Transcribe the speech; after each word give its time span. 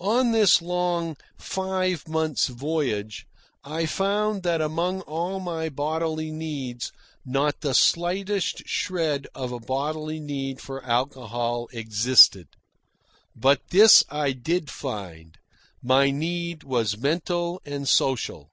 On 0.00 0.32
this 0.32 0.60
long, 0.60 1.16
five 1.38 2.08
months' 2.08 2.48
voyage, 2.48 3.28
I 3.62 3.86
found 3.86 4.42
that 4.42 4.60
among 4.60 5.02
all 5.02 5.38
my 5.38 5.68
bodily 5.68 6.32
needs 6.32 6.90
not 7.24 7.60
the 7.60 7.72
slightest 7.72 8.66
shred 8.66 9.28
of 9.32 9.52
a 9.52 9.60
bodily 9.60 10.18
need 10.18 10.60
for 10.60 10.84
alcohol 10.84 11.68
existed. 11.72 12.48
But 13.36 13.68
this 13.70 14.02
I 14.08 14.32
did 14.32 14.70
find: 14.70 15.38
my 15.80 16.10
need 16.10 16.64
was 16.64 16.98
mental 16.98 17.60
and 17.64 17.88
social. 17.88 18.50